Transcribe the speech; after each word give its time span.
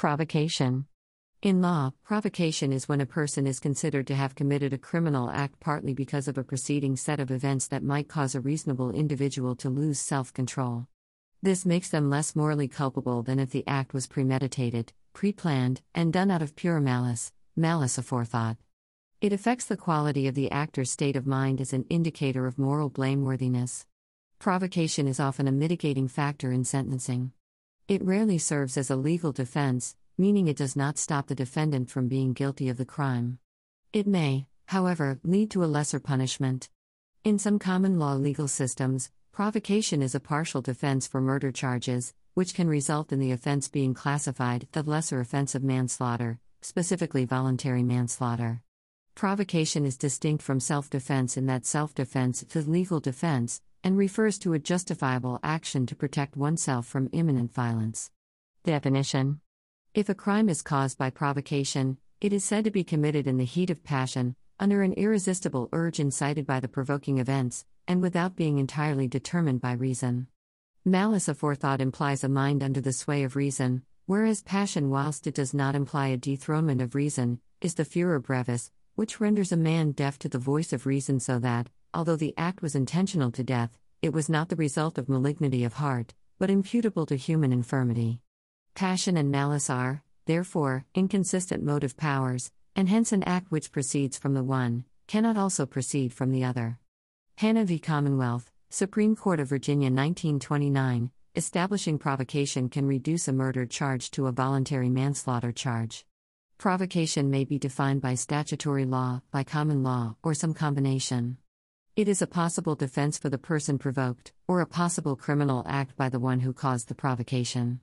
Provocation. 0.00 0.86
In 1.42 1.60
law, 1.60 1.90
provocation 2.04 2.72
is 2.72 2.88
when 2.88 3.02
a 3.02 3.14
person 3.20 3.46
is 3.46 3.60
considered 3.60 4.06
to 4.06 4.14
have 4.14 4.34
committed 4.34 4.72
a 4.72 4.78
criminal 4.78 5.28
act 5.28 5.60
partly 5.60 5.92
because 5.92 6.26
of 6.26 6.38
a 6.38 6.42
preceding 6.42 6.96
set 6.96 7.20
of 7.20 7.30
events 7.30 7.66
that 7.66 7.82
might 7.82 8.08
cause 8.08 8.34
a 8.34 8.40
reasonable 8.40 8.92
individual 8.92 9.54
to 9.56 9.68
lose 9.68 9.98
self 9.98 10.32
control. 10.32 10.86
This 11.42 11.66
makes 11.66 11.90
them 11.90 12.08
less 12.08 12.34
morally 12.34 12.66
culpable 12.66 13.22
than 13.22 13.38
if 13.38 13.50
the 13.50 13.62
act 13.66 13.92
was 13.92 14.06
premeditated, 14.06 14.94
pre 15.12 15.34
planned, 15.34 15.82
and 15.94 16.14
done 16.14 16.30
out 16.30 16.40
of 16.40 16.56
pure 16.56 16.80
malice, 16.80 17.30
malice 17.54 17.98
aforethought. 17.98 18.56
It 19.20 19.34
affects 19.34 19.66
the 19.66 19.76
quality 19.76 20.26
of 20.26 20.34
the 20.34 20.50
actor's 20.50 20.90
state 20.90 21.14
of 21.14 21.26
mind 21.26 21.60
as 21.60 21.74
an 21.74 21.84
indicator 21.90 22.46
of 22.46 22.58
moral 22.58 22.90
blameworthiness. 22.90 23.84
Provocation 24.38 25.06
is 25.06 25.20
often 25.20 25.46
a 25.46 25.52
mitigating 25.52 26.08
factor 26.08 26.50
in 26.52 26.64
sentencing. 26.64 27.32
It 27.90 28.04
rarely 28.04 28.38
serves 28.38 28.76
as 28.76 28.88
a 28.88 28.94
legal 28.94 29.32
defense, 29.32 29.96
meaning 30.16 30.46
it 30.46 30.56
does 30.56 30.76
not 30.76 30.96
stop 30.96 31.26
the 31.26 31.34
defendant 31.34 31.90
from 31.90 32.06
being 32.06 32.34
guilty 32.34 32.68
of 32.68 32.76
the 32.76 32.84
crime. 32.84 33.40
It 33.92 34.06
may, 34.06 34.46
however, 34.66 35.18
lead 35.24 35.50
to 35.50 35.64
a 35.64 35.66
lesser 35.66 35.98
punishment. 35.98 36.68
In 37.24 37.36
some 37.40 37.58
common 37.58 37.98
law 37.98 38.12
legal 38.14 38.46
systems, 38.46 39.10
provocation 39.32 40.02
is 40.02 40.14
a 40.14 40.20
partial 40.20 40.62
defense 40.62 41.08
for 41.08 41.20
murder 41.20 41.50
charges, 41.50 42.14
which 42.34 42.54
can 42.54 42.68
result 42.68 43.10
in 43.10 43.18
the 43.18 43.32
offense 43.32 43.66
being 43.66 43.92
classified 43.92 44.68
the 44.70 44.84
lesser 44.84 45.18
offense 45.18 45.56
of 45.56 45.64
manslaughter, 45.64 46.38
specifically 46.62 47.24
voluntary 47.24 47.82
manslaughter. 47.82 48.62
Provocation 49.16 49.84
is 49.84 49.96
distinct 49.96 50.44
from 50.44 50.60
self 50.60 50.88
defense 50.88 51.36
in 51.36 51.46
that 51.46 51.66
self 51.66 51.92
defense 51.92 52.44
is 52.44 52.68
a 52.68 52.70
legal 52.70 53.00
defense 53.00 53.60
and 53.82 53.96
refers 53.96 54.38
to 54.38 54.52
a 54.52 54.58
justifiable 54.58 55.38
action 55.42 55.86
to 55.86 55.96
protect 55.96 56.36
oneself 56.36 56.86
from 56.86 57.08
imminent 57.12 57.52
violence. 57.52 58.10
Definition 58.64 59.40
if 59.92 60.08
a 60.08 60.14
crime 60.14 60.48
is 60.48 60.62
caused 60.62 60.98
by 60.98 61.10
provocation, 61.10 61.98
it 62.20 62.32
is 62.32 62.44
said 62.44 62.62
to 62.62 62.70
be 62.70 62.84
committed 62.84 63.26
in 63.26 63.38
the 63.38 63.44
heat 63.44 63.70
of 63.70 63.82
passion, 63.82 64.36
under 64.60 64.82
an 64.82 64.92
irresistible 64.92 65.68
urge 65.72 65.98
incited 65.98 66.46
by 66.46 66.60
the 66.60 66.68
provoking 66.68 67.18
events, 67.18 67.64
and 67.88 68.00
without 68.00 68.36
being 68.36 68.58
entirely 68.58 69.08
determined 69.08 69.60
by 69.60 69.72
reason. 69.72 70.28
Malice 70.84 71.26
aforethought 71.26 71.80
implies 71.80 72.22
a 72.22 72.28
mind 72.28 72.62
under 72.62 72.80
the 72.80 72.92
sway 72.92 73.24
of 73.24 73.34
reason, 73.34 73.82
whereas 74.06 74.42
passion, 74.42 74.90
whilst 74.90 75.26
it 75.26 75.34
does 75.34 75.52
not 75.52 75.74
imply 75.74 76.06
a 76.06 76.16
dethronement 76.16 76.80
of 76.80 76.94
reason, 76.94 77.40
is 77.60 77.74
the 77.74 77.84
furor 77.84 78.20
brevis, 78.20 78.70
which 78.94 79.18
renders 79.18 79.50
a 79.50 79.56
man 79.56 79.90
deaf 79.90 80.20
to 80.20 80.28
the 80.28 80.38
voice 80.38 80.72
of 80.72 80.86
reason 80.86 81.18
so 81.18 81.40
that, 81.40 81.68
although 81.92 82.16
the 82.16 82.34
act 82.36 82.62
was 82.62 82.74
intentional 82.74 83.30
to 83.32 83.44
death, 83.44 83.78
it 84.02 84.12
was 84.12 84.28
not 84.28 84.48
the 84.48 84.56
result 84.56 84.98
of 84.98 85.08
malignity 85.08 85.64
of 85.64 85.74
heart, 85.74 86.14
but 86.38 86.50
imputable 86.50 87.06
to 87.06 87.16
human 87.16 87.52
infirmity. 87.52 88.20
Passion 88.74 89.16
and 89.16 89.30
malice 89.30 89.68
are, 89.68 90.02
therefore, 90.26 90.84
inconsistent 90.94 91.62
motive 91.62 91.96
powers, 91.96 92.50
and 92.74 92.88
hence 92.88 93.12
an 93.12 93.22
act 93.24 93.50
which 93.50 93.72
proceeds 93.72 94.16
from 94.16 94.34
the 94.34 94.44
one 94.44 94.84
cannot 95.06 95.36
also 95.36 95.66
proceed 95.66 96.12
from 96.12 96.30
the 96.30 96.44
other. 96.44 96.78
Hanna 97.36 97.64
v. 97.64 97.78
Commonwealth, 97.78 98.50
Supreme 98.68 99.16
Court 99.16 99.40
of 99.40 99.48
Virginia 99.48 99.86
1929, 99.86 101.10
establishing 101.34 101.98
provocation 101.98 102.68
can 102.68 102.86
reduce 102.86 103.26
a 103.26 103.32
murder 103.32 103.66
charge 103.66 104.10
to 104.12 104.28
a 104.28 104.32
voluntary 104.32 104.88
manslaughter 104.88 105.50
charge. 105.50 106.06
Provocation 106.58 107.30
may 107.30 107.44
be 107.44 107.58
defined 107.58 108.00
by 108.00 108.14
statutory 108.14 108.84
law, 108.84 109.22
by 109.30 109.42
common 109.42 109.82
law, 109.82 110.14
or 110.22 110.34
some 110.34 110.54
combination. 110.54 111.38
It 112.00 112.08
is 112.08 112.22
a 112.22 112.26
possible 112.26 112.76
defense 112.76 113.18
for 113.18 113.28
the 113.28 113.36
person 113.36 113.76
provoked, 113.76 114.32
or 114.48 114.62
a 114.62 114.66
possible 114.66 115.16
criminal 115.16 115.62
act 115.68 115.98
by 115.98 116.08
the 116.08 116.18
one 116.18 116.40
who 116.40 116.54
caused 116.54 116.88
the 116.88 116.94
provocation. 116.94 117.80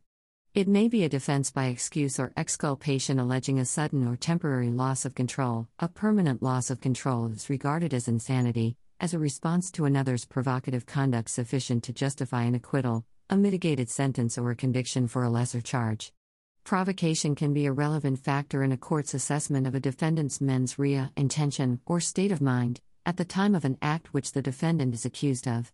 It 0.56 0.68
may 0.68 0.88
be 0.88 1.04
a 1.04 1.08
defense 1.08 1.52
by 1.52 1.66
excuse 1.66 2.20
or 2.20 2.34
exculpation 2.36 3.20
alleging 3.20 3.60
a 3.60 3.66
sudden 3.66 4.08
or 4.08 4.16
temporary 4.16 4.72
loss 4.72 5.06
of 5.06 5.14
control. 5.14 5.68
A 5.78 5.88
permanent 5.88 6.42
loss 6.42 6.72
of 6.72 6.82
control 6.82 7.28
is 7.28 7.48
regarded 7.48 7.94
as 7.94 8.08
insanity, 8.08 8.76
as 9.00 9.14
a 9.14 9.20
response 9.20 9.70
to 9.74 9.86
another's 9.86 10.26
provocative 10.26 10.88
conduct 10.88 11.30
sufficient 11.30 11.84
to 11.84 11.94
justify 11.94 12.42
an 12.42 12.56
acquittal, 12.56 13.06
a 13.30 13.38
mitigated 13.38 13.88
sentence, 13.88 14.36
or 14.36 14.50
a 14.50 14.56
conviction 14.56 15.08
for 15.08 15.22
a 15.22 15.30
lesser 15.30 15.62
charge. 15.62 16.12
Provocation 16.64 17.36
can 17.36 17.54
be 17.54 17.68
a 17.68 17.72
relevant 17.72 18.18
factor 18.18 18.64
in 18.64 18.72
a 18.72 18.78
court's 18.78 19.14
assessment 19.14 19.68
of 19.68 19.76
a 19.76 19.80
defendant's 19.80 20.42
mens 20.42 20.80
rea, 20.80 21.12
intention, 21.16 21.82
or 21.86 22.00
state 22.00 22.32
of 22.32 22.42
mind, 22.42 22.82
at 23.08 23.16
the 23.16 23.24
time 23.24 23.56
of 23.56 23.64
an 23.64 23.78
act 23.82 24.14
which 24.14 24.34
the 24.34 24.42
defendant 24.42 24.94
is 24.94 25.06
accused 25.06 25.48
of. 25.48 25.72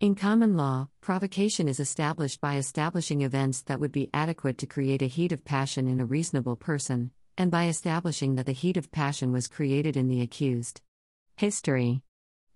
In 0.00 0.16
common 0.16 0.56
law, 0.56 0.88
provocation 1.00 1.68
is 1.68 1.78
established 1.78 2.40
by 2.40 2.56
establishing 2.56 3.22
events 3.22 3.62
that 3.62 3.78
would 3.78 3.92
be 3.92 4.10
adequate 4.12 4.58
to 4.58 4.66
create 4.66 5.00
a 5.00 5.06
heat 5.06 5.30
of 5.30 5.44
passion 5.44 5.86
in 5.86 6.00
a 6.00 6.04
reasonable 6.04 6.56
person, 6.56 7.12
and 7.38 7.52
by 7.52 7.68
establishing 7.68 8.34
that 8.34 8.46
the 8.46 8.52
heat 8.52 8.76
of 8.76 8.90
passion 8.90 9.30
was 9.30 9.46
created 9.46 9.96
in 9.96 10.08
the 10.08 10.20
accused. 10.20 10.80
History 11.36 12.02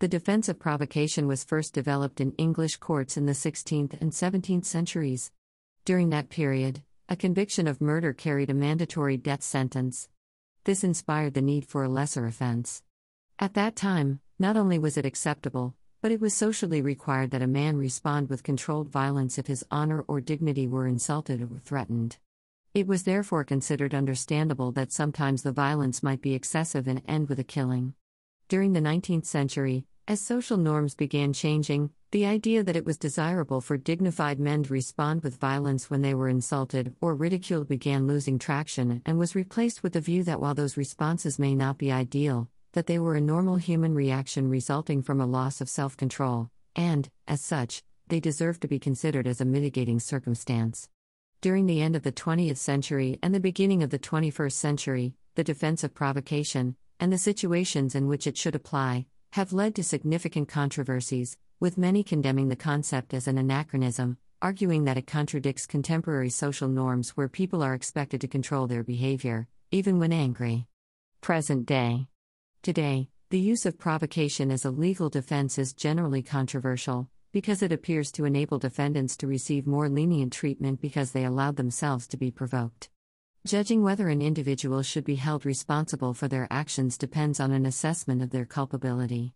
The 0.00 0.09
defense 0.09 0.48
of 0.48 0.59
provocation 0.59 1.28
was 1.28 1.44
first 1.44 1.72
developed 1.72 2.20
in 2.20 2.32
English 2.32 2.78
courts 2.78 3.16
in 3.16 3.26
the 3.26 3.32
16th 3.32 4.00
and 4.00 4.10
17th 4.10 4.65
centuries. 4.65 5.31
During 5.84 6.10
that 6.10 6.31
period, 6.31 6.82
a 7.09 7.15
conviction 7.15 7.69
of 7.69 7.81
murder 7.81 8.12
carried 8.12 8.50
a 8.50 8.54
mandatory 8.54 9.19
death 9.19 9.44
sentence. 9.44 10.09
This 10.65 10.82
inspired 10.82 11.34
the 11.34 11.42
need 11.42 11.65
for 11.65 11.84
a 11.84 11.88
lesser 11.88 12.26
offense. 12.26 12.82
At 13.38 13.52
that 13.52 13.76
time, 13.76 14.20
not 14.38 14.56
only 14.56 14.78
was 14.78 14.97
it 14.97 15.04
acceptable, 15.04 15.74
but 16.00 16.10
it 16.10 16.22
was 16.22 16.32
socially 16.32 16.80
required 16.80 17.32
that 17.32 17.42
a 17.42 17.47
man 17.47 17.76
respond 17.76 18.30
with 18.30 18.42
controlled 18.42 18.88
violence 18.88 19.36
if 19.36 19.47
his 19.47 19.62
honor 19.70 20.06
or 20.08 20.22
dignity 20.22 20.66
were 20.66 20.86
insulted 20.86 21.42
or 21.42 21.58
threatened. 21.62 22.16
It 22.72 22.86
was 22.86 23.02
therefore 23.02 23.44
considered 23.44 23.94
understandable 23.94 24.72
that 24.72 24.91
sometimes 24.91 25.42
the 25.42 25.52
violence 25.52 26.02
might 26.02 26.22
be 26.22 26.32
excessive 26.32 26.88
and 26.88 27.02
end 27.06 27.28
with 27.28 27.38
a 27.38 27.44
killing. 27.44 27.92
During 28.48 28.72
the 28.72 28.80
19th 28.80 29.26
century, 29.26 29.84
as 30.08 30.18
social 30.22 30.56
norms 30.56 30.94
began 30.94 31.34
changing, 31.34 31.91
the 32.12 32.24
idea 32.24 32.62
that 32.62 32.76
it 32.76 32.86
was 32.86 32.97
desirable 32.97 33.60
for 33.60 33.76
dignified 33.76 34.41
men 34.41 34.62
to 34.62 34.72
respond 34.72 35.22
with 35.22 35.36
violence 35.36 35.91
when 35.91 36.00
they 36.00 36.14
were 36.14 36.30
insulted 36.30 36.94
or 37.03 37.14
ridiculed 37.14 37.68
began 37.68 38.06
losing 38.06 38.38
traction 38.38 39.03
and 39.04 39.18
was 39.18 39.34
replaced 39.34 39.82
with 39.82 39.92
the 39.92 40.00
view 40.00 40.22
that 40.24 40.41
while 40.41 40.54
those 40.54 40.78
responses 40.78 41.38
may 41.38 41.54
not 41.54 41.76
be 41.76 41.92
ideal, 41.92 42.48
that 42.76 42.87
they 42.87 42.98
were 42.98 43.14
a 43.14 43.20
normal 43.22 43.56
human 43.56 43.94
reaction 43.94 44.50
resulting 44.50 45.03
from 45.03 45.19
a 45.19 45.25
loss 45.25 45.62
of 45.62 45.69
self 45.69 45.97
control, 45.97 46.50
and, 46.76 47.09
as 47.26 47.41
such, 47.41 47.82
they 48.09 48.20
deserve 48.20 48.60
to 48.60 48.69
be 48.69 48.78
considered 48.78 49.26
as 49.26 49.41
a 49.41 49.47
mitigating 49.47 49.98
circumstance. 49.98 50.86
During 51.41 51.65
the 51.65 51.81
end 51.81 51.97
of 51.97 52.03
the 52.03 52.12
20th 52.12 52.59
century 52.59 53.19
and 53.22 53.34
the 53.34 53.41
beginning 53.41 53.82
of 53.82 53.88
the 53.88 53.98
21st 53.98 54.53
century, 54.53 55.15
the 55.36 55.42
defense 55.42 55.84
of 55.84 55.94
provocation, 55.94 56.76
and 57.00 57.10
the 57.10 57.16
situations 57.16 57.94
in 57.94 58.09
which 58.09 58.26
it 58.26 58.36
should 58.36 58.54
apply, 58.54 59.06
have 59.32 59.54
led 59.54 59.75
to 59.76 59.82
significant 59.82 60.47
controversies, 60.47 61.38
with 61.59 61.78
many 61.78 62.03
condemning 62.03 62.50
the 62.50 62.56
concept 62.56 63.15
as 63.15 63.26
an 63.26 63.38
anachronism, 63.38 64.19
arguing 64.42 64.84
that 64.84 64.98
it 64.98 65.06
contradicts 65.06 65.65
contemporary 65.65 66.28
social 66.28 66.69
norms 66.69 67.16
where 67.16 67.26
people 67.26 67.62
are 67.62 67.72
expected 67.72 68.20
to 68.20 68.28
control 68.28 68.66
their 68.66 68.84
behavior, 68.84 69.48
even 69.70 69.98
when 69.98 70.12
angry. 70.12 70.66
Present 71.22 71.65
day 71.65 72.09
Today, 72.66 73.10
the 73.31 73.38
use 73.38 73.65
of 73.65 73.78
provocation 73.78 74.50
as 74.50 74.65
a 74.65 74.72
legal 74.72 75.09
defense 75.09 75.56
is 75.56 75.72
generally 75.72 76.21
controversial, 76.21 77.09
because 77.31 77.62
it 77.62 77.71
appears 77.71 78.10
to 78.10 78.25
enable 78.25 78.59
defendants 78.59 79.16
to 79.19 79.28
receive 79.28 79.69
more 79.69 79.88
lenient 79.88 80.32
treatment 80.32 80.81
because 80.81 81.12
they 81.12 81.25
allowed 81.25 81.54
themselves 81.54 82.09
to 82.09 82.16
be 82.16 82.32
provoked. 82.32 82.88
Judging 83.47 83.84
whether 83.84 84.09
an 84.09 84.21
individual 84.21 84.82
should 84.82 85.04
be 85.04 85.15
held 85.15 85.47
responsible 85.47 86.12
for 86.12 86.27
their 86.27 86.49
actions 86.50 86.99
depends 86.99 87.38
on 87.38 87.53
an 87.53 87.66
assessment 87.66 88.21
of 88.21 88.31
their 88.31 88.44
culpability. 88.44 89.33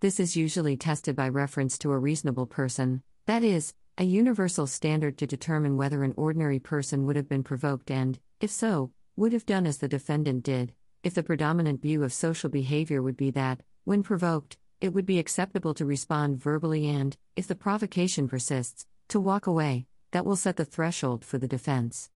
This 0.00 0.18
is 0.18 0.34
usually 0.34 0.78
tested 0.78 1.14
by 1.14 1.28
reference 1.28 1.76
to 1.80 1.92
a 1.92 1.98
reasonable 1.98 2.46
person, 2.46 3.02
that 3.26 3.44
is, 3.44 3.74
a 3.98 4.04
universal 4.04 4.66
standard 4.66 5.18
to 5.18 5.26
determine 5.26 5.76
whether 5.76 6.02
an 6.02 6.14
ordinary 6.16 6.58
person 6.58 7.04
would 7.04 7.16
have 7.16 7.28
been 7.28 7.44
provoked 7.44 7.90
and, 7.90 8.18
if 8.40 8.50
so, 8.50 8.90
would 9.16 9.34
have 9.34 9.44
done 9.44 9.66
as 9.66 9.76
the 9.76 9.86
defendant 9.86 10.44
did, 10.44 10.72
if 11.02 11.14
the 11.14 11.22
predominant 11.22 11.80
view 11.80 12.02
of 12.04 12.12
social 12.12 12.50
behavior 12.50 13.00
would 13.02 13.16
be 13.16 13.30
that, 13.30 13.60
when 13.84 14.02
provoked, 14.02 14.58
it 14.80 14.92
would 14.92 15.06
be 15.06 15.18
acceptable 15.18 15.72
to 15.74 15.84
respond 15.86 16.42
verbally 16.42 16.88
and, 16.88 17.16
if 17.36 17.46
the 17.46 17.54
provocation 17.54 18.28
persists, 18.28 18.86
to 19.08 19.18
walk 19.18 19.46
away, 19.46 19.86
that 20.10 20.26
will 20.26 20.36
set 20.36 20.56
the 20.56 20.64
threshold 20.64 21.24
for 21.24 21.38
the 21.38 21.48
defense. 21.48 22.10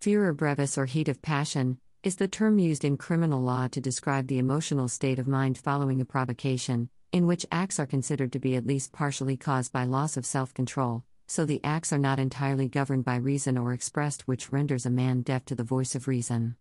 Furor 0.00 0.32
brevis 0.32 0.78
or 0.78 0.86
heat 0.86 1.08
of 1.08 1.20
passion 1.20 1.78
is 2.04 2.16
the 2.16 2.28
term 2.28 2.60
used 2.60 2.84
in 2.84 2.96
criminal 2.96 3.42
law 3.42 3.66
to 3.66 3.80
describe 3.80 4.28
the 4.28 4.38
emotional 4.38 4.86
state 4.86 5.18
of 5.18 5.26
mind 5.26 5.58
following 5.58 6.00
a 6.00 6.04
provocation, 6.04 6.88
in 7.10 7.26
which 7.26 7.46
acts 7.50 7.80
are 7.80 7.86
considered 7.86 8.32
to 8.32 8.38
be 8.38 8.54
at 8.54 8.66
least 8.66 8.92
partially 8.92 9.36
caused 9.36 9.72
by 9.72 9.84
loss 9.84 10.16
of 10.16 10.24
self 10.24 10.54
control, 10.54 11.02
so 11.26 11.44
the 11.44 11.60
acts 11.64 11.92
are 11.92 11.98
not 11.98 12.20
entirely 12.20 12.68
governed 12.68 13.04
by 13.04 13.16
reason 13.16 13.58
or 13.58 13.72
expressed, 13.72 14.28
which 14.28 14.52
renders 14.52 14.86
a 14.86 14.90
man 14.90 15.22
deaf 15.22 15.44
to 15.44 15.56
the 15.56 15.64
voice 15.64 15.96
of 15.96 16.06
reason. 16.06 16.54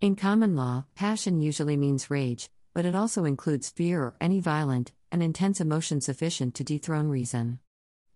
In 0.00 0.14
common 0.14 0.54
law, 0.54 0.84
passion 0.94 1.40
usually 1.40 1.76
means 1.76 2.08
rage, 2.08 2.50
but 2.72 2.84
it 2.84 2.94
also 2.94 3.24
includes 3.24 3.68
fear 3.68 4.00
or 4.04 4.14
any 4.20 4.38
violent 4.38 4.92
and 5.10 5.24
intense 5.24 5.60
emotion 5.60 6.00
sufficient 6.00 6.54
to 6.54 6.62
dethrone 6.62 7.08
reason. 7.08 7.58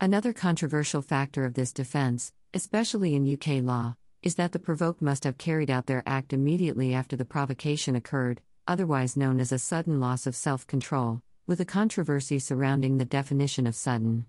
Another 0.00 0.32
controversial 0.32 1.02
factor 1.02 1.44
of 1.44 1.54
this 1.54 1.72
defense, 1.72 2.32
especially 2.54 3.16
in 3.16 3.28
UK 3.28 3.64
law, 3.64 3.96
is 4.22 4.36
that 4.36 4.52
the 4.52 4.60
provoked 4.60 5.02
must 5.02 5.24
have 5.24 5.38
carried 5.38 5.70
out 5.70 5.86
their 5.86 6.04
act 6.06 6.32
immediately 6.32 6.94
after 6.94 7.16
the 7.16 7.24
provocation 7.24 7.96
occurred, 7.96 8.40
otherwise 8.68 9.16
known 9.16 9.40
as 9.40 9.50
a 9.50 9.58
sudden 9.58 9.98
loss 9.98 10.24
of 10.24 10.36
self 10.36 10.64
control, 10.68 11.20
with 11.48 11.60
a 11.60 11.64
controversy 11.64 12.38
surrounding 12.38 12.98
the 12.98 13.04
definition 13.04 13.66
of 13.66 13.74
sudden. 13.74 14.26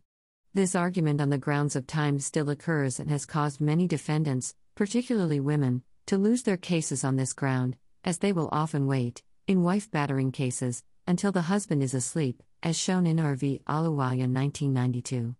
This 0.55 0.73
argument 0.73 1.21
on 1.21 1.29
the 1.29 1.38
grounds 1.38 1.75
of 1.75 1.85
time 1.85 2.17
still 2.17 2.50
occurs 2.50 3.00
and 3.00 3.11
has 3.11 3.27
caused 3.27 3.61
many 3.61 3.88
defendants, 3.88 4.55
particularly 4.73 5.39
women, 5.39 5.83
to 6.05 6.17
lose 6.17 6.44
their 6.44 6.57
cases 6.57 7.03
on 7.03 7.15
this 7.15 7.33
ground, 7.33 7.77
as 8.03 8.17
they 8.17 8.33
will 8.33 8.50
often 8.51 8.88
wait, 8.88 9.23
in 9.47 9.63
wife 9.63 9.89
battering 9.89 10.31
cases, 10.31 10.83
until 11.07 11.31
the 11.31 11.44
husband 11.44 11.81
is 11.83 11.94
asleep, 11.94 12.41
as 12.61 12.77
shown 12.77 13.05
in 13.05 13.19
R.V. 13.19 13.61
Ahluwalia 13.67 14.27
1992. 14.27 15.35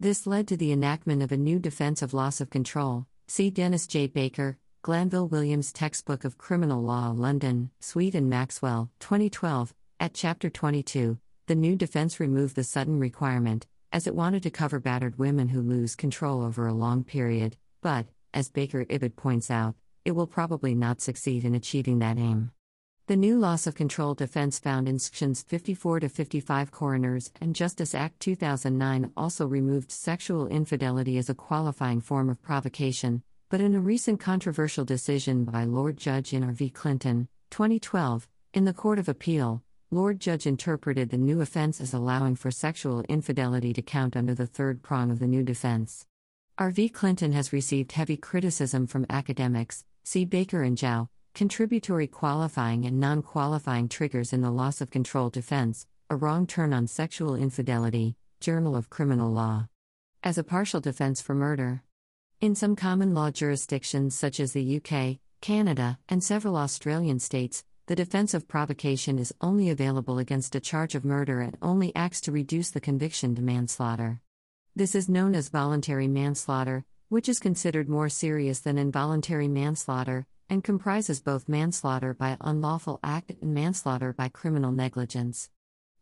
This 0.00 0.26
led 0.26 0.48
to 0.48 0.56
the 0.56 0.72
enactment 0.72 1.22
of 1.22 1.32
a 1.32 1.36
new 1.36 1.58
defense 1.58 2.02
of 2.02 2.14
loss 2.14 2.40
of 2.40 2.50
control. 2.50 3.06
See 3.28 3.50
Dennis 3.50 3.86
J. 3.86 4.06
Baker, 4.06 4.58
Glanville 4.82 5.28
Williams 5.28 5.72
Textbook 5.72 6.24
of 6.24 6.38
Criminal 6.38 6.82
Law, 6.82 7.12
London, 7.14 7.70
Sweet 7.80 8.14
and 8.14 8.28
Maxwell, 8.28 8.90
2012. 9.00 9.74
At 10.00 10.14
Chapter 10.14 10.50
22, 10.50 11.18
the 11.46 11.54
new 11.54 11.76
defense 11.76 12.18
removed 12.18 12.56
the 12.56 12.64
sudden 12.64 12.98
requirement, 12.98 13.68
as 13.92 14.08
it 14.08 14.16
wanted 14.16 14.42
to 14.42 14.50
cover 14.50 14.80
battered 14.80 15.18
women 15.18 15.50
who 15.50 15.60
lose 15.60 15.94
control 15.94 16.42
over 16.42 16.66
a 16.66 16.72
long 16.72 17.04
period, 17.04 17.56
but, 17.82 18.06
as 18.34 18.50
Baker 18.50 18.84
Ibid 18.86 19.14
points 19.14 19.50
out, 19.50 19.76
it 20.04 20.12
will 20.12 20.26
probably 20.26 20.74
not 20.74 21.00
succeed 21.00 21.44
in 21.44 21.54
achieving 21.54 21.98
that 22.00 22.18
aim. 22.18 22.50
The 23.08 23.16
new 23.16 23.38
loss 23.38 23.66
of 23.66 23.74
control 23.74 24.14
defense 24.14 24.58
found 24.58 24.88
in 24.88 24.98
sections 24.98 25.42
54 25.42 26.00
to 26.00 26.08
55 26.08 26.70
Coroners 26.70 27.32
and 27.40 27.54
Justice 27.54 27.94
Act 27.94 28.20
2009 28.20 29.12
also 29.16 29.46
removed 29.46 29.90
sexual 29.90 30.46
infidelity 30.46 31.18
as 31.18 31.28
a 31.28 31.34
qualifying 31.34 32.00
form 32.00 32.30
of 32.30 32.40
provocation, 32.42 33.22
but 33.50 33.60
in 33.60 33.74
a 33.74 33.80
recent 33.80 34.20
controversial 34.20 34.84
decision 34.84 35.44
by 35.44 35.64
Lord 35.64 35.96
Judge 35.96 36.32
in 36.32 36.44
R. 36.44 36.52
v. 36.52 36.70
Clinton, 36.70 37.28
2012, 37.50 38.28
in 38.54 38.64
the 38.64 38.72
Court 38.72 38.98
of 38.98 39.08
Appeal, 39.08 39.62
Lord 39.90 40.20
Judge 40.20 40.46
interpreted 40.46 41.10
the 41.10 41.18
new 41.18 41.42
offense 41.42 41.80
as 41.80 41.92
allowing 41.92 42.34
for 42.34 42.50
sexual 42.50 43.02
infidelity 43.10 43.74
to 43.74 43.82
count 43.82 44.16
under 44.16 44.34
the 44.34 44.46
third 44.46 44.82
prong 44.82 45.10
of 45.10 45.18
the 45.18 45.26
new 45.26 45.42
defense. 45.42 46.06
R. 46.56 46.70
v. 46.70 46.88
Clinton 46.88 47.32
has 47.32 47.52
received 47.52 47.92
heavy 47.92 48.16
criticism 48.16 48.86
from 48.86 49.04
academics, 49.10 49.84
see 50.02 50.24
Baker 50.24 50.62
and 50.62 50.76
Zhao, 50.76 51.08
contributory 51.34 52.06
qualifying 52.06 52.84
and 52.84 52.98
non 52.98 53.22
qualifying 53.22 53.88
triggers 53.88 54.32
in 54.32 54.40
the 54.40 54.50
loss 54.50 54.80
of 54.80 54.90
control 54.90 55.30
defense, 55.30 55.86
a 56.10 56.16
wrong 56.16 56.46
turn 56.46 56.72
on 56.72 56.86
sexual 56.86 57.34
infidelity, 57.34 58.16
Journal 58.40 58.76
of 58.76 58.90
Criminal 58.90 59.30
Law. 59.30 59.68
As 60.22 60.38
a 60.38 60.44
partial 60.44 60.80
defense 60.80 61.20
for 61.20 61.34
murder. 61.34 61.82
In 62.40 62.54
some 62.54 62.74
common 62.74 63.14
law 63.14 63.30
jurisdictions 63.30 64.14
such 64.14 64.40
as 64.40 64.52
the 64.52 64.76
UK, 64.76 65.18
Canada, 65.40 65.98
and 66.08 66.22
several 66.22 66.56
Australian 66.56 67.18
states, 67.18 67.64
the 67.86 67.96
defense 67.96 68.34
of 68.34 68.48
provocation 68.48 69.18
is 69.18 69.34
only 69.40 69.70
available 69.70 70.18
against 70.18 70.54
a 70.54 70.60
charge 70.60 70.94
of 70.94 71.04
murder 71.04 71.40
and 71.40 71.56
only 71.62 71.94
acts 71.94 72.20
to 72.22 72.32
reduce 72.32 72.70
the 72.70 72.80
conviction 72.80 73.34
to 73.34 73.42
manslaughter. 73.42 74.20
This 74.74 74.94
is 74.94 75.08
known 75.08 75.34
as 75.34 75.48
voluntary 75.48 76.08
manslaughter, 76.08 76.84
which 77.12 77.28
is 77.28 77.38
considered 77.38 77.90
more 77.90 78.08
serious 78.08 78.60
than 78.60 78.78
involuntary 78.78 79.46
manslaughter, 79.46 80.26
and 80.48 80.64
comprises 80.64 81.20
both 81.20 81.46
manslaughter 81.46 82.14
by 82.14 82.38
unlawful 82.40 82.98
act 83.04 83.30
and 83.42 83.52
manslaughter 83.52 84.14
by 84.14 84.30
criminal 84.30 84.72
negligence. 84.72 85.50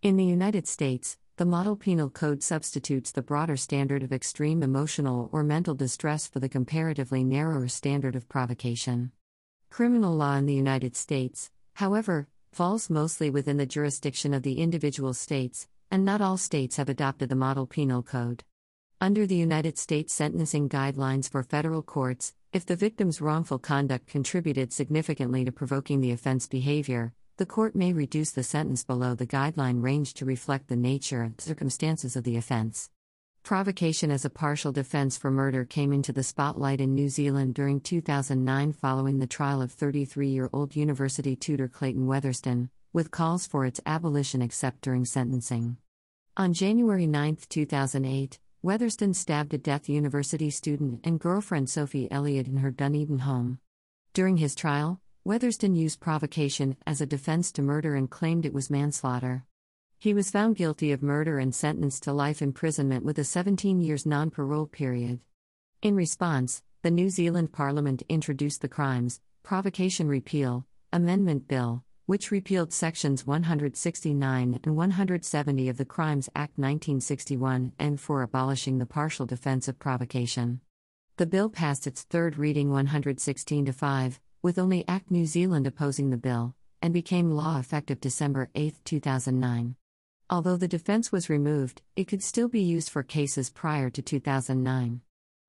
In 0.02 0.16
the 0.16 0.24
United 0.24 0.68
States, 0.68 1.18
the 1.36 1.44
Model 1.44 1.74
Penal 1.74 2.10
Code 2.10 2.44
substitutes 2.44 3.10
the 3.10 3.22
broader 3.22 3.56
standard 3.56 4.04
of 4.04 4.12
extreme 4.12 4.62
emotional 4.62 5.28
or 5.32 5.42
mental 5.42 5.74
distress 5.74 6.28
for 6.28 6.38
the 6.38 6.48
comparatively 6.48 7.24
narrower 7.24 7.66
standard 7.66 8.14
of 8.14 8.28
provocation. 8.28 9.10
Criminal 9.68 10.14
law 10.14 10.36
in 10.36 10.46
the 10.46 10.54
United 10.54 10.94
States, 10.94 11.50
however, 11.74 12.28
falls 12.52 12.88
mostly 12.88 13.30
within 13.30 13.56
the 13.56 13.66
jurisdiction 13.66 14.32
of 14.32 14.44
the 14.44 14.60
individual 14.60 15.12
states, 15.12 15.66
and 15.90 16.04
not 16.04 16.20
all 16.20 16.36
states 16.36 16.76
have 16.76 16.88
adopted 16.88 17.28
the 17.28 17.34
Model 17.34 17.66
Penal 17.66 18.04
Code. 18.04 18.44
Under 19.02 19.26
the 19.26 19.34
United 19.34 19.78
States 19.78 20.12
Sentencing 20.12 20.68
Guidelines 20.68 21.30
for 21.30 21.42
Federal 21.42 21.80
Courts, 21.80 22.34
if 22.52 22.66
the 22.66 22.76
victim's 22.76 23.22
wrongful 23.22 23.58
conduct 23.58 24.06
contributed 24.06 24.74
significantly 24.74 25.42
to 25.42 25.50
provoking 25.50 26.02
the 26.02 26.10
offense 26.10 26.46
behavior, 26.46 27.14
the 27.38 27.46
court 27.46 27.74
may 27.74 27.94
reduce 27.94 28.30
the 28.30 28.42
sentence 28.42 28.84
below 28.84 29.14
the 29.14 29.26
guideline 29.26 29.82
range 29.82 30.12
to 30.12 30.26
reflect 30.26 30.68
the 30.68 30.76
nature 30.76 31.22
and 31.22 31.40
circumstances 31.40 32.14
of 32.14 32.24
the 32.24 32.36
offense. 32.36 32.90
Provocation 33.42 34.10
as 34.10 34.26
a 34.26 34.28
partial 34.28 34.70
defense 34.70 35.16
for 35.16 35.30
murder 35.30 35.64
came 35.64 35.94
into 35.94 36.12
the 36.12 36.22
spotlight 36.22 36.78
in 36.78 36.94
New 36.94 37.08
Zealand 37.08 37.54
during 37.54 37.80
2009 37.80 38.74
following 38.74 39.18
the 39.18 39.26
trial 39.26 39.62
of 39.62 39.72
33 39.72 40.28
year 40.28 40.50
old 40.52 40.76
university 40.76 41.34
tutor 41.34 41.68
Clayton 41.68 42.06
Weatherston, 42.06 42.68
with 42.92 43.10
calls 43.10 43.46
for 43.46 43.64
its 43.64 43.80
abolition 43.86 44.42
except 44.42 44.82
during 44.82 45.06
sentencing. 45.06 45.78
On 46.36 46.52
January 46.52 47.06
9, 47.06 47.38
2008, 47.48 48.38
Weatherston 48.62 49.14
stabbed 49.14 49.52
to 49.52 49.58
death 49.58 49.88
university 49.88 50.50
student 50.50 51.00
and 51.02 51.18
girlfriend 51.18 51.70
Sophie 51.70 52.12
Elliott 52.12 52.46
in 52.46 52.58
her 52.58 52.70
Dunedin 52.70 53.20
home. 53.20 53.58
During 54.12 54.36
his 54.36 54.54
trial, 54.54 55.00
Weatherston 55.26 55.74
used 55.74 55.98
provocation 55.98 56.76
as 56.86 57.00
a 57.00 57.06
defense 57.06 57.52
to 57.52 57.62
murder 57.62 57.94
and 57.94 58.10
claimed 58.10 58.44
it 58.44 58.52
was 58.52 58.68
manslaughter. 58.68 59.46
He 59.98 60.12
was 60.12 60.30
found 60.30 60.56
guilty 60.56 60.92
of 60.92 61.02
murder 61.02 61.38
and 61.38 61.54
sentenced 61.54 62.02
to 62.02 62.12
life 62.12 62.42
imprisonment 62.42 63.02
with 63.02 63.18
a 63.18 63.24
17 63.24 63.80
years 63.80 64.04
non 64.04 64.28
parole 64.28 64.66
period. 64.66 65.20
In 65.80 65.96
response, 65.96 66.62
the 66.82 66.90
New 66.90 67.08
Zealand 67.08 67.52
Parliament 67.52 68.02
introduced 68.10 68.60
the 68.60 68.68
Crimes, 68.68 69.22
Provocation 69.42 70.06
Repeal, 70.06 70.66
Amendment 70.92 71.48
Bill, 71.48 71.82
which 72.10 72.32
repealed 72.32 72.72
sections 72.72 73.24
169 73.24 74.58
and 74.64 74.76
170 74.76 75.68
of 75.68 75.76
the 75.76 75.84
Crimes 75.84 76.28
Act 76.34 76.58
1961 76.58 77.72
and 77.78 78.00
for 78.00 78.22
abolishing 78.22 78.78
the 78.78 78.84
partial 78.84 79.26
defense 79.26 79.68
of 79.68 79.78
provocation. 79.78 80.60
The 81.18 81.26
bill 81.26 81.48
passed 81.48 81.86
its 81.86 82.02
third 82.02 82.36
reading 82.36 82.72
116 82.72 83.64
to 83.64 83.72
5, 83.72 84.20
with 84.42 84.58
only 84.58 84.84
ACT 84.88 85.12
New 85.12 85.24
Zealand 85.24 85.68
opposing 85.68 86.10
the 86.10 86.16
bill, 86.16 86.56
and 86.82 86.92
became 86.92 87.30
law 87.30 87.60
effective 87.60 88.00
December 88.00 88.50
8, 88.56 88.74
2009. 88.84 89.76
Although 90.28 90.56
the 90.56 90.66
defense 90.66 91.12
was 91.12 91.30
removed, 91.30 91.80
it 91.94 92.08
could 92.08 92.24
still 92.24 92.48
be 92.48 92.60
used 92.60 92.90
for 92.90 93.04
cases 93.04 93.50
prior 93.50 93.88
to 93.88 94.02
2009. 94.02 95.00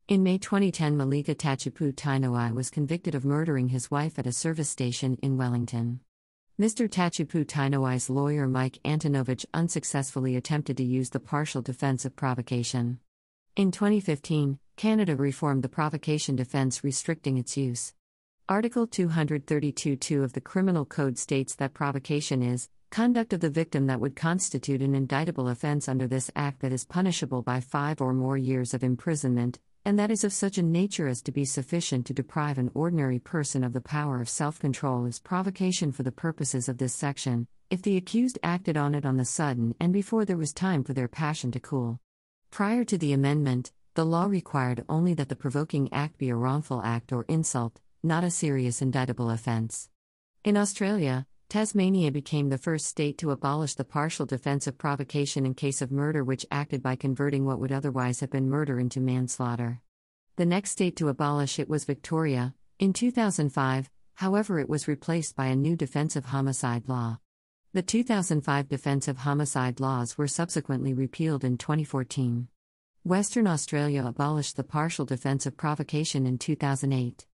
In 0.08 0.22
May 0.22 0.38
2010, 0.38 0.96
Malika 0.96 1.34
Tachipu 1.34 1.92
Tainawai 1.92 2.54
was 2.54 2.70
convicted 2.70 3.16
of 3.16 3.26
murdering 3.26 3.70
his 3.70 3.90
wife 3.90 4.20
at 4.20 4.28
a 4.28 4.32
service 4.32 4.70
station 4.70 5.18
in 5.24 5.38
Wellington. 5.38 6.02
Mr. 6.62 6.88
Tachipu 6.88 7.44
Tainawai's 7.44 8.08
lawyer 8.08 8.46
Mike 8.46 8.78
Antonovich 8.86 9.48
unsuccessfully 9.52 10.36
attempted 10.36 10.78
to 10.78 10.84
use 10.84 11.10
the 11.10 11.20
partial 11.20 11.64
defense 11.64 12.06
of 12.06 12.16
provocation. 12.16 13.00
In 13.56 13.72
2015, 13.72 14.60
Canada 14.76 15.16
reformed 15.16 15.64
the 15.64 15.70
provocation 15.70 16.36
defense 16.36 16.84
restricting 16.84 17.40
its 17.40 17.58
use. 17.58 17.96
Article 18.48 18.86
232.2 18.86 20.24
of 20.24 20.34
the 20.34 20.40
Criminal 20.40 20.86
Code 20.86 21.18
states 21.18 21.56
that 21.56 21.74
provocation 21.74 22.44
is 22.44 22.70
conduct 22.92 23.34
of 23.34 23.40
the 23.40 23.50
victim 23.50 23.88
that 23.88 24.00
would 24.00 24.16
constitute 24.16 24.84
an 24.84 24.94
indictable 24.94 25.48
offense 25.48 25.90
under 25.90 26.06
this 26.06 26.30
act 26.36 26.60
that 26.60 26.72
is 26.72 26.86
punishable 26.86 27.42
by 27.42 27.60
five 27.60 28.00
or 28.00 28.14
more 28.14 28.38
years 28.38 28.76
of 28.76 28.84
imprisonment, 28.84 29.58
and 29.84 29.98
that 29.98 30.12
is 30.12 30.24
of 30.24 30.32
such 30.32 30.58
a 30.58 30.64
nature 30.64 31.08
as 31.08 31.22
to 31.24 31.32
be 31.32 31.44
sufficient 31.44 32.06
to 32.06 32.14
deprive 32.14 32.58
an 32.58 32.70
ordinary 32.74 33.20
person 33.20 33.64
of 33.64 33.74
the 33.74 33.82
power 33.82 34.22
of 34.22 34.30
self 34.30 34.60
control 34.60 35.06
is 35.06 35.20
provocation 35.20 35.92
for 35.92 36.04
the 36.04 36.12
purposes 36.12 36.70
of 36.70 36.78
this 36.78 36.94
section, 36.94 37.48
if 37.70 37.82
the 37.82 37.98
accused 37.98 38.38
acted 38.44 38.78
on 38.78 38.94
it 38.94 39.06
on 39.06 39.18
the 39.18 39.26
sudden 39.26 39.74
and 39.80 39.92
before 39.92 40.26
there 40.26 40.38
was 40.38 40.54
time 40.54 40.84
for 40.84 40.94
their 40.94 41.08
passion 41.08 41.52
to 41.52 41.60
cool. 41.60 42.00
Prior 42.52 42.84
to 42.84 42.98
the 42.98 43.14
amendment, 43.14 43.72
the 43.96 44.06
law 44.06 44.26
required 44.26 44.86
only 44.88 45.14
that 45.16 45.30
the 45.30 45.36
provoking 45.36 45.92
act 45.92 46.18
be 46.18 46.30
a 46.30 46.36
wrongful 46.36 46.82
act 46.84 47.12
or 47.12 47.26
insult, 47.28 47.80
not 48.04 48.24
a 48.24 48.32
serious 48.32 48.82
indictable 48.82 49.30
offense. 49.30 49.90
In 50.44 50.58
Australia, 50.58 51.26
Tasmania 51.52 52.14
became 52.14 52.48
the 52.48 52.58
first 52.58 52.86
state 52.86 53.18
to 53.18 53.32
abolish 53.32 53.76
the 53.76 53.84
partial 53.84 54.26
defense 54.26 54.68
of 54.68 54.78
provocation 54.78 55.46
in 55.46 55.54
case 55.54 55.82
of 55.82 55.92
murder, 55.92 56.24
which 56.24 56.46
acted 56.50 56.82
by 56.82 56.96
converting 56.96 57.44
what 57.44 57.60
would 57.60 57.74
otherwise 57.74 58.22
have 58.22 58.30
been 58.30 58.50
murder 58.50 58.80
into 58.80 59.02
manslaughter. 59.02 59.82
The 60.38 60.46
next 60.46 60.72
state 60.72 60.96
to 60.96 61.10
abolish 61.10 61.60
it 61.60 61.68
was 61.68 61.84
Victoria, 61.84 62.56
in 62.80 62.94
2005, 62.94 63.90
however, 64.14 64.60
it 64.60 64.70
was 64.70 64.88
replaced 64.88 65.36
by 65.36 65.48
a 65.48 65.56
new 65.58 65.76
defensive 65.76 66.24
homicide 66.24 66.88
law. 66.88 67.20
The 67.74 67.82
2005 67.82 68.70
defensive 68.70 69.18
homicide 69.18 69.82
laws 69.82 70.18
were 70.18 70.30
subsequently 70.30 70.94
repealed 70.94 71.44
in 71.44 71.58
2014. 71.58 72.48
Western 73.04 73.46
Australia 73.46 74.06
abolished 74.06 74.56
the 74.56 74.64
partial 74.64 75.04
defense 75.04 75.46
of 75.46 75.58
provocation 75.58 76.26
in 76.26 76.38
2008. 76.38 77.28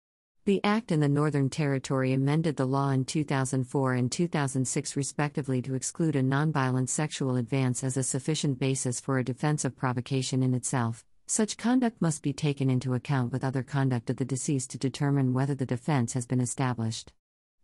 The 0.45 0.63
ACT 0.63 0.91
in 0.91 0.99
the 0.99 1.09
Northern 1.09 1.49
Territory 1.49 2.13
amended 2.13 2.55
the 2.55 2.67
law 2.67 2.91
in 2.91 3.03
2004 3.05 3.93
and 3.93 4.11
2006 4.11 4.95
respectively 4.95 5.59
to 5.63 5.73
exclude 5.73 6.15
a 6.15 6.21
nonviolent 6.21 6.87
sexual 6.89 7.35
advance 7.35 7.83
as 7.83 7.97
a 7.97 8.03
sufficient 8.03 8.59
basis 8.59 8.99
for 8.99 9.17
a 9.17 9.23
defense 9.23 9.65
of 9.65 9.75
provocation 9.75 10.43
in 10.43 10.53
itself, 10.53 11.03
such 11.25 11.57
conduct 11.57 11.99
must 11.99 12.21
be 12.21 12.31
taken 12.31 12.69
into 12.69 12.93
account 12.93 13.31
with 13.31 13.43
other 13.43 13.63
conduct 13.63 14.11
of 14.11 14.17
the 14.17 14.23
deceased 14.23 14.69
to 14.69 14.77
determine 14.77 15.33
whether 15.33 15.55
the 15.55 15.65
defense 15.65 16.13
has 16.13 16.27
been 16.27 16.41
established. 16.41 17.11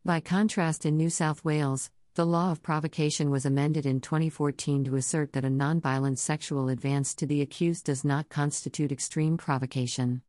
By 0.03 0.19
contrast, 0.19 0.83
in 0.83 0.97
New 0.97 1.11
South 1.11 1.45
Wales, 1.45 1.91
the 2.15 2.25
law 2.25 2.51
of 2.51 2.63
provocation 2.63 3.29
was 3.29 3.45
amended 3.45 3.85
in 3.85 4.01
2014 4.01 4.85
to 4.85 4.95
assert 4.95 5.33
that 5.33 5.45
a 5.45 5.49
nonviolent 5.49 6.17
sexual 6.17 6.67
advance 6.67 7.13
to 7.13 7.27
the 7.27 7.41
accused 7.41 7.85
does 7.85 8.03
not 8.03 8.29
constitute 8.29 8.91
extreme 8.91 9.37
provocation. 9.37 10.23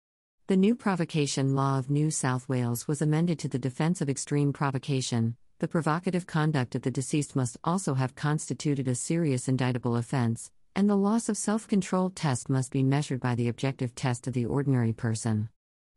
The 0.48 0.56
new 0.56 0.74
provocation 0.74 1.54
law 1.54 1.78
of 1.78 1.88
New 1.88 2.10
South 2.10 2.48
Wales 2.48 2.88
was 2.88 3.00
amended 3.00 3.38
to 3.38 3.48
the 3.48 3.60
defense 3.60 4.00
of 4.00 4.10
extreme 4.10 4.52
provocation. 4.52 5.36
The 5.60 5.68
provocative 5.68 6.26
conduct 6.26 6.74
of 6.74 6.82
the 6.82 6.90
deceased 6.90 7.36
must 7.36 7.56
also 7.62 7.94
have 7.94 8.16
constituted 8.16 8.88
a 8.88 8.96
serious 8.96 9.46
indictable 9.46 9.94
offence, 9.94 10.50
and 10.74 10.90
the 10.90 10.96
loss 10.96 11.28
of 11.28 11.36
self 11.36 11.68
control 11.68 12.10
test 12.10 12.50
must 12.50 12.72
be 12.72 12.82
measured 12.82 13.20
by 13.20 13.36
the 13.36 13.46
objective 13.46 13.94
test 13.94 14.26
of 14.26 14.32
the 14.32 14.44
ordinary 14.44 14.92
person. 14.92 15.48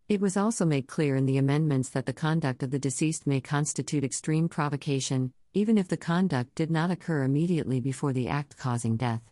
It 0.08 0.22
was 0.22 0.38
also 0.38 0.64
made 0.64 0.86
clear 0.86 1.16
in 1.16 1.26
the 1.26 1.40
amendments 1.40 1.90
that 1.90 2.06
the 2.06 2.14
conduct 2.14 2.62
of 2.62 2.70
the 2.70 2.78
deceased 2.78 3.26
may 3.26 3.42
constitute 3.42 4.04
extreme 4.04 4.48
provocation, 4.48 5.34
even 5.56 5.76
if 5.76 5.88
the 5.88 5.98
conduct 5.98 6.54
did 6.54 6.70
not 6.70 6.92
occur 6.92 7.24
immediately 7.24 7.80
before 7.80 8.14
the 8.14 8.28
act 8.28 8.58
causing 8.58 8.96
death. 8.96 9.24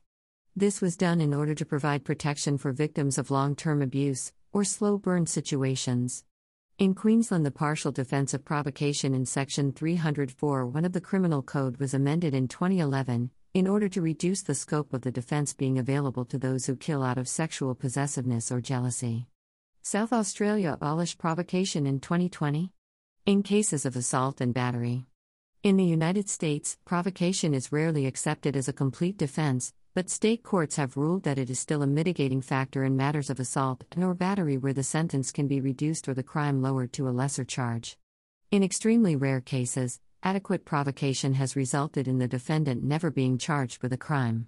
This 0.55 0.81
was 0.81 0.97
done 0.97 1.21
in 1.21 1.35
order 1.35 1.53
to 1.53 1.65
provide 1.65 2.03
protection 2.03 2.57
for 2.57 2.71
victims 2.71 3.19
of 3.19 3.29
long 3.29 3.55
term 3.55 3.83
abuse, 3.83 4.33
or 4.53 4.63
slow 4.63 4.97
burn 4.97 5.25
situations. 5.25 6.23
In 6.77 6.95
Queensland, 6.95 7.45
the 7.45 7.51
partial 7.51 7.91
defence 7.91 8.33
of 8.33 8.45
provocation 8.45 9.13
in 9.13 9.25
Section 9.25 9.73
304 9.73 10.65
1 10.65 10.85
of 10.85 10.93
the 10.93 11.01
Criminal 11.01 11.41
Code 11.41 11.77
was 11.77 11.93
amended 11.93 12.33
in 12.33 12.47
2011, 12.47 13.31
in 13.53 13.67
order 13.67 13.89
to 13.89 14.01
reduce 14.01 14.41
the 14.41 14.55
scope 14.55 14.93
of 14.93 15.01
the 15.01 15.11
defense 15.11 15.53
being 15.53 15.77
available 15.77 16.25
to 16.25 16.37
those 16.37 16.65
who 16.65 16.75
kill 16.75 17.03
out 17.03 17.17
of 17.17 17.27
sexual 17.27 17.75
possessiveness 17.75 18.51
or 18.51 18.61
jealousy. 18.61 19.27
South 19.81 20.13
Australia 20.13 20.71
abolished 20.71 21.17
provocation 21.17 21.85
in 21.85 21.99
2020 21.99 22.71
in 23.25 23.41
cases 23.41 23.85
of 23.85 23.95
assault 23.95 24.41
and 24.41 24.53
battery. 24.53 25.05
In 25.63 25.77
the 25.77 25.85
United 25.85 26.27
States, 26.27 26.77
provocation 26.83 27.53
is 27.53 27.71
rarely 27.71 28.05
accepted 28.05 28.57
as 28.57 28.67
a 28.67 28.73
complete 28.73 29.17
defense, 29.17 29.73
but 29.95 30.09
state 30.09 30.41
courts 30.41 30.77
have 30.77 30.97
ruled 30.97 31.21
that 31.21 31.37
it 31.37 31.51
is 31.51 31.59
still 31.59 31.83
a 31.83 31.87
mitigating 31.87 32.41
factor 32.41 32.83
in 32.83 32.97
matters 32.97 33.29
of 33.29 33.39
assault 33.39 33.83
and 33.91 34.03
or 34.03 34.15
battery 34.15 34.57
where 34.57 34.73
the 34.73 34.81
sentence 34.81 35.31
can 35.31 35.47
be 35.47 35.61
reduced 35.61 36.09
or 36.09 36.15
the 36.15 36.23
crime 36.23 36.63
lowered 36.63 36.91
to 36.91 37.07
a 37.07 37.11
lesser 37.11 37.43
charge. 37.43 37.95
In 38.49 38.63
extremely 38.63 39.15
rare 39.15 39.39
cases, 39.39 39.99
adequate 40.23 40.65
provocation 40.65 41.35
has 41.35 41.55
resulted 41.55 42.07
in 42.07 42.17
the 42.17 42.27
defendant 42.27 42.83
never 42.83 43.11
being 43.11 43.37
charged 43.37 43.83
with 43.83 43.93
a 43.93 43.97
crime. 43.97 44.47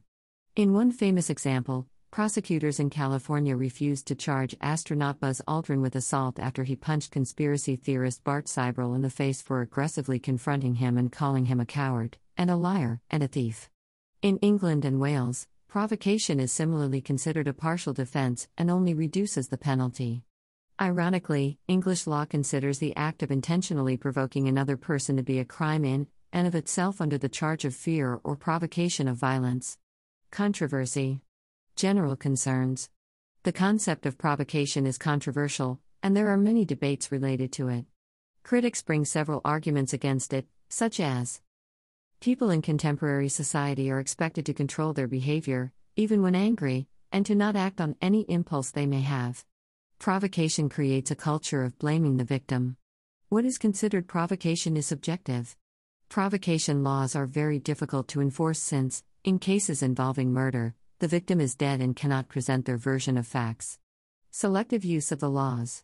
In 0.55 0.73
one 0.73 0.91
famous 0.91 1.29
example, 1.29 1.85
prosecutors 2.09 2.79
in 2.79 2.89
California 2.89 3.55
refused 3.55 4.07
to 4.07 4.15
charge 4.15 4.55
astronaut 4.61 5.19
Buzz 5.19 5.41
Aldrin 5.47 5.81
with 5.81 5.95
assault 5.95 6.39
after 6.39 6.63
he 6.63 6.75
punched 6.75 7.11
conspiracy 7.11 7.75
theorist 7.75 8.23
Bart 8.23 8.45
Sibrel 8.45 8.95
in 8.95 9.03
the 9.03 9.09
face 9.11 9.43
for 9.43 9.61
aggressively 9.61 10.17
confronting 10.17 10.75
him 10.75 10.97
and 10.97 11.11
calling 11.11 11.45
him 11.45 11.59
a 11.59 11.65
coward, 11.65 12.17
and 12.35 12.49
a 12.49 12.55
liar, 12.55 12.99
and 13.11 13.21
a 13.21 13.27
thief. 13.27 13.69
In 14.25 14.39
England 14.39 14.85
and 14.85 14.99
Wales, 14.99 15.45
provocation 15.67 16.39
is 16.39 16.51
similarly 16.51 16.99
considered 16.99 17.47
a 17.47 17.53
partial 17.53 17.93
defense 17.93 18.47
and 18.57 18.71
only 18.71 18.95
reduces 18.95 19.49
the 19.49 19.57
penalty. 19.59 20.23
Ironically, 20.81 21.59
English 21.67 22.07
law 22.07 22.25
considers 22.25 22.79
the 22.79 22.95
act 22.95 23.21
of 23.21 23.29
intentionally 23.29 23.97
provoking 23.97 24.47
another 24.47 24.77
person 24.77 25.15
to 25.17 25.21
be 25.21 25.37
a 25.37 25.45
crime 25.45 25.85
in 25.85 26.07
and 26.33 26.47
of 26.47 26.55
itself 26.55 27.01
under 27.01 27.19
the 27.19 27.29
charge 27.29 27.65
of 27.65 27.75
fear 27.75 28.19
or 28.23 28.35
provocation 28.35 29.07
of 29.07 29.15
violence. 29.15 29.77
Controversy. 30.31 31.21
General 31.75 32.15
concerns. 32.15 32.89
The 33.43 33.53
concept 33.53 34.07
of 34.07 34.17
provocation 34.17 34.87
is 34.87 34.97
controversial, 34.97 35.79
and 36.01 36.17
there 36.17 36.29
are 36.29 36.37
many 36.37 36.65
debates 36.65 37.11
related 37.11 37.51
to 37.51 37.67
it. 37.67 37.85
Critics 38.41 38.81
bring 38.81 39.05
several 39.05 39.41
arguments 39.45 39.93
against 39.93 40.33
it, 40.33 40.47
such 40.67 40.99
as 40.99 41.41
People 42.25 42.49
in 42.49 42.63
contemporary 42.63 43.29
society 43.29 43.91
are 43.91 43.99
expected 43.99 44.47
to 44.47 44.53
control 44.55 44.93
their 44.93 45.07
behavior, 45.07 45.71
even 45.95 46.23
when 46.23 46.33
angry, 46.33 46.87
and 47.11 47.23
to 47.23 47.35
not 47.35 47.55
act 47.55 47.79
on 47.79 47.95
any 48.01 48.21
impulse 48.21 48.71
they 48.71 48.87
may 48.87 49.01
have. 49.01 49.45
Provocation 49.99 50.67
creates 50.67 51.11
a 51.11 51.15
culture 51.15 51.63
of 51.63 51.77
blaming 51.77 52.17
the 52.17 52.23
victim. 52.23 52.77
What 53.29 53.45
is 53.45 53.59
considered 53.59 54.07
provocation 54.07 54.75
is 54.75 54.87
subjective. 54.87 55.55
Provocation 56.09 56.83
laws 56.83 57.15
are 57.15 57.27
very 57.27 57.59
difficult 57.59 58.07
to 58.07 58.21
enforce 58.21 58.57
since, 58.57 59.03
in 59.23 59.37
cases 59.37 59.83
involving 59.83 60.33
murder, 60.33 60.73
the 60.97 61.07
victim 61.07 61.39
is 61.39 61.53
dead 61.53 61.79
and 61.79 61.95
cannot 61.95 62.27
present 62.27 62.65
their 62.65 62.75
version 62.75 63.19
of 63.19 63.27
facts. 63.27 63.77
Selective 64.31 64.83
use 64.83 65.11
of 65.11 65.19
the 65.19 65.29
laws. 65.29 65.83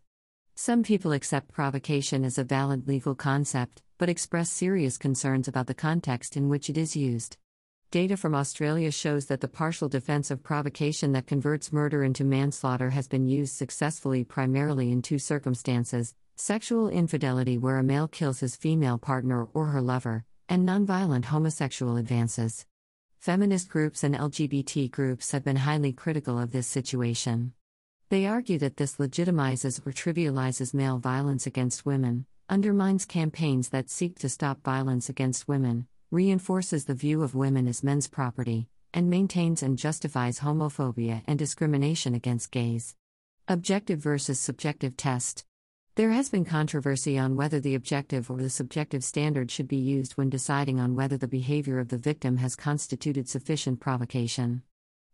Some 0.55 0.81
people 0.81 1.11
accept 1.11 1.53
provocation 1.53 2.25
as 2.25 2.39
a 2.39 2.43
valid 2.43 2.87
legal 2.87 3.13
concept, 3.13 3.83
but 4.01 4.09
express 4.09 4.49
serious 4.49 4.97
concerns 4.97 5.47
about 5.47 5.67
the 5.67 5.75
context 5.75 6.35
in 6.35 6.49
which 6.49 6.71
it 6.71 6.75
is 6.75 6.95
used. 6.95 7.37
Data 7.91 8.17
from 8.17 8.33
Australia 8.33 8.89
shows 8.89 9.27
that 9.27 9.41
the 9.41 9.47
partial 9.47 9.87
defense 9.87 10.31
of 10.31 10.41
provocation 10.41 11.11
that 11.11 11.27
converts 11.27 11.71
murder 11.71 12.03
into 12.03 12.23
manslaughter 12.23 12.89
has 12.89 13.07
been 13.07 13.27
used 13.27 13.53
successfully 13.53 14.23
primarily 14.23 14.91
in 14.91 15.03
two 15.03 15.19
circumstances 15.19 16.15
sexual 16.35 16.89
infidelity, 16.89 17.59
where 17.59 17.77
a 17.77 17.83
male 17.83 18.07
kills 18.07 18.39
his 18.39 18.55
female 18.55 18.97
partner 18.97 19.47
or 19.53 19.67
her 19.67 19.81
lover, 19.83 20.25
and 20.49 20.67
nonviolent 20.67 21.25
homosexual 21.25 21.95
advances. 21.95 22.65
Feminist 23.19 23.69
groups 23.69 24.03
and 24.03 24.15
LGBT 24.15 24.89
groups 24.89 25.29
have 25.29 25.43
been 25.43 25.57
highly 25.57 25.93
critical 25.93 26.39
of 26.39 26.51
this 26.51 26.65
situation. 26.65 27.53
They 28.09 28.25
argue 28.25 28.57
that 28.57 28.77
this 28.77 28.97
legitimizes 28.97 29.79
or 29.85 29.91
trivializes 29.91 30.73
male 30.73 30.97
violence 30.97 31.45
against 31.45 31.85
women, 31.85 32.25
undermines 32.49 33.05
campaigns 33.05 33.69
that 33.69 33.89
seek 33.89 34.19
to 34.19 34.29
stop 34.29 34.63
violence 34.63 35.09
against 35.09 35.47
women, 35.47 35.87
reinforces 36.11 36.85
the 36.85 36.93
view 36.93 37.23
of 37.23 37.35
women 37.35 37.67
as 37.67 37.83
men's 37.83 38.07
property, 38.07 38.67
and 38.93 39.09
maintains 39.09 39.63
and 39.63 39.77
justifies 39.77 40.39
homophobia 40.39 41.21
and 41.25 41.39
discrimination 41.39 42.13
against 42.13 42.51
gays. 42.51 42.95
Objective 43.47 43.99
versus 43.99 44.39
subjective 44.39 44.97
test. 44.97 45.45
There 45.95 46.11
has 46.11 46.29
been 46.29 46.45
controversy 46.45 47.17
on 47.17 47.35
whether 47.35 47.59
the 47.59 47.75
objective 47.75 48.31
or 48.31 48.37
the 48.37 48.49
subjective 48.49 49.03
standard 49.03 49.51
should 49.51 49.67
be 49.67 49.77
used 49.77 50.13
when 50.13 50.29
deciding 50.29 50.79
on 50.79 50.95
whether 50.95 51.17
the 51.17 51.27
behavior 51.27 51.79
of 51.79 51.89
the 51.89 51.97
victim 51.97 52.37
has 52.37 52.55
constituted 52.55 53.27
sufficient 53.27 53.79
provocation. 53.79 54.63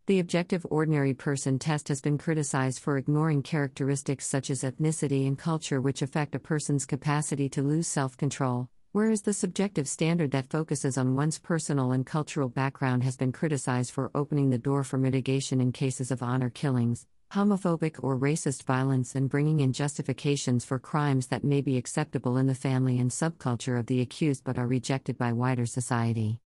The 0.08 0.20
objective 0.20 0.66
ordinary 0.70 1.12
person 1.12 1.58
test 1.58 1.88
has 1.88 2.00
been 2.00 2.16
criticized 2.16 2.78
for 2.78 2.96
ignoring 2.96 3.42
characteristics 3.42 4.26
such 4.26 4.48
as 4.48 4.62
ethnicity 4.62 5.26
and 5.26 5.36
culture 5.36 5.82
which 5.82 6.00
affect 6.00 6.34
a 6.34 6.38
person's 6.38 6.86
capacity 6.86 7.50
to 7.50 7.62
lose 7.62 7.86
self 7.86 8.16
control, 8.16 8.70
whereas 8.92 9.20
the 9.20 9.34
subjective 9.34 9.86
standard 9.86 10.30
that 10.30 10.48
focuses 10.48 10.96
on 10.96 11.14
one's 11.14 11.38
personal 11.38 11.92
and 11.92 12.06
cultural 12.06 12.48
background 12.48 13.04
has 13.04 13.18
been 13.18 13.32
criticized 13.32 13.90
for 13.90 14.10
opening 14.14 14.48
the 14.48 14.56
door 14.56 14.82
for 14.82 14.96
mitigation 14.96 15.60
in 15.60 15.72
cases 15.72 16.10
of 16.10 16.22
honor 16.22 16.48
killings, 16.48 17.06
homophobic 17.34 18.02
or 18.02 18.18
racist 18.18 18.62
violence, 18.62 19.14
and 19.14 19.28
bringing 19.28 19.60
in 19.60 19.74
justifications 19.74 20.64
for 20.64 20.78
crimes 20.78 21.26
that 21.26 21.44
may 21.44 21.60
be 21.60 21.76
acceptable 21.76 22.38
in 22.38 22.46
the 22.46 22.54
family 22.54 22.98
and 22.98 23.10
subculture 23.10 23.78
of 23.78 23.84
the 23.84 24.00
accused 24.00 24.42
but 24.42 24.56
are 24.56 24.66
rejected 24.66 25.18
by 25.18 25.34
wider 25.34 25.66
society. 25.66 26.40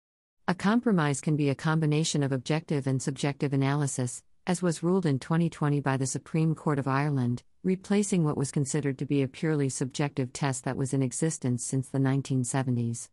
A 0.45 0.53
compromise 0.53 1.21
can 1.21 1.37
be 1.37 1.47
a 1.47 1.55
combination 1.55 2.21
of 2.21 2.33
objective 2.33 2.85
and 2.85 3.01
subjective 3.01 3.53
analysis, 3.53 4.21
as 4.45 4.61
was 4.61 4.83
ruled 4.83 5.05
in 5.05 5.17
2020 5.17 5.79
by 5.79 5.95
the 5.95 6.05
Supreme 6.05 6.53
Court 6.53 6.79
of 6.79 6.87
Ireland, 6.87 7.43
replacing 7.63 8.25
what 8.25 8.35
was 8.35 8.51
considered 8.51 8.97
to 8.97 9.05
be 9.05 9.21
a 9.21 9.27
purely 9.29 9.69
subjective 9.69 10.33
test 10.33 10.65
that 10.65 10.75
was 10.75 10.93
in 10.93 11.01
existence 11.01 11.63
since 11.63 11.87
the 11.87 11.97
1970s. 11.97 13.07